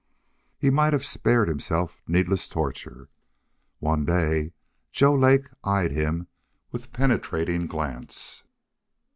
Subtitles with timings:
[0.57, 3.09] He might have spared himself needless torture.
[3.77, 4.53] One day
[4.91, 6.25] Joe Lake eyed him
[6.71, 8.43] with penetrating glance.